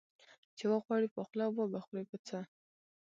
ـ 0.29 0.55
چې 0.57 0.65
وغواړې 0.71 1.07
په 1.15 1.21
خوله 1.27 1.45
وبه 1.57 1.79
خورې 1.85 2.03
په 2.11 2.17
څه. 2.27 2.39